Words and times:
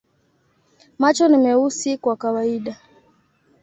Macho 0.99 1.27
ni 1.27 1.37
meusi 1.37 1.97
kwa 1.97 2.15
kawaida. 2.17 2.73